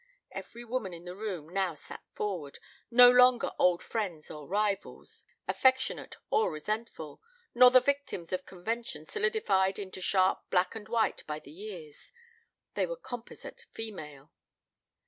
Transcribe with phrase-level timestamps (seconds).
[0.31, 2.57] Every woman in the room now sat forward,
[2.89, 7.21] no longer old friends or rivals, affectionate or resentful,
[7.53, 12.11] nor the victims of convention solidified into sharp black and white by the years.
[12.73, 14.31] They were composite female.